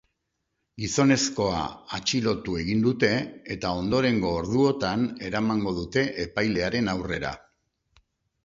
[0.83, 1.59] Gizonezkoa
[1.97, 3.11] atxilotu egin dute,
[3.57, 7.37] eta ondorengo orduotan eramango dute epailearen aurrera.